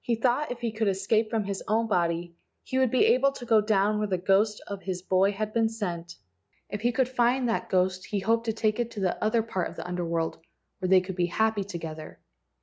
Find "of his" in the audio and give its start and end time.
4.66-5.02